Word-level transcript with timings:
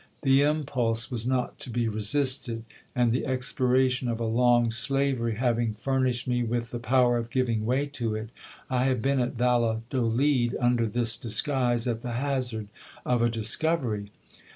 The 0.23 0.41
impulse 0.41 1.11
was 1.11 1.27
not 1.27 1.59
to 1.59 1.69
be 1.69 1.87
resisted; 1.87 2.63
and 2.95 3.11
the 3.11 3.23
expiration 3.27 4.07
of 4.07 4.19
a 4.19 4.25
long 4.25 4.71
slavery 4.71 5.35
having 5.35 5.75
furnished 5.75 6.27
me 6.27 6.41
with 6.43 6.71
the 6.71 6.79
power 6.79 7.17
of 7.17 7.29
giving 7.29 7.67
way 7.67 7.85
to 7.85 8.15
it, 8.15 8.31
I 8.67 8.85
have 8.85 9.03
been 9.03 9.19
at 9.19 9.33
Valladolid 9.37 10.57
under 10.59 10.87
this 10.87 11.17
disguise 11.17 11.85
at 11.87 12.01
the 12.01 12.13
hazard 12.13 12.69
of 13.05 13.21
a 13.21 13.29
discovery. 13.29 14.09